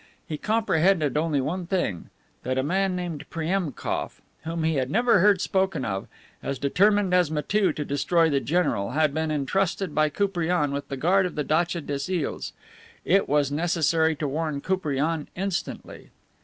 He 0.27 0.39
comprehended 0.39 1.15
only 1.15 1.39
one 1.41 1.67
thing, 1.67 2.09
that 2.41 2.57
a 2.57 2.63
man 2.63 2.95
named 2.95 3.29
Priemkof, 3.29 4.19
whom 4.45 4.63
he 4.63 4.73
had 4.77 4.89
never 4.89 5.19
heard 5.19 5.41
spoken 5.41 5.85
of, 5.85 6.07
as 6.41 6.57
determined 6.57 7.13
as 7.13 7.29
Matiew 7.29 7.71
to 7.75 7.85
destroy 7.85 8.27
the 8.27 8.39
general, 8.39 8.93
had 8.93 9.13
been 9.13 9.29
entrusted 9.29 9.93
by 9.93 10.09
Koupriane 10.09 10.71
with 10.73 10.87
the 10.87 10.97
guard 10.97 11.27
of 11.27 11.35
the 11.35 11.45
datcha 11.45 11.81
des 11.85 12.09
Iles. 12.25 12.51
It 13.05 13.29
was 13.29 13.51
necessary 13.51 14.15
to 14.15 14.27
warn 14.27 14.59
Koupriane 14.59 15.27
instantly. 15.35 16.09